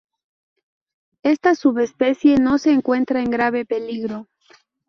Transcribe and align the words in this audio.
Esta 1.21 1.53
subespecie 1.53 2.37
no 2.39 2.57
se 2.57 2.71
encuentra 2.71 3.19
en 3.21 3.29
grave 3.29 3.65
peligro. 3.67 4.27